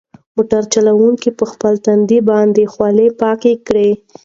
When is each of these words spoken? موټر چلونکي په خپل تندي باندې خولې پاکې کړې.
موټر 0.35 0.63
چلونکي 0.73 1.29
په 1.39 1.45
خپل 1.51 1.73
تندي 1.85 2.19
باندې 2.29 2.63
خولې 2.73 3.07
پاکې 3.21 3.53
کړې. 3.67 3.89